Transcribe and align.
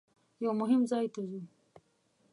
یوه 0.43 0.53
مهم 0.61 0.81
ځای 0.91 1.05
ته 1.13 1.21
ځو. 1.29 1.39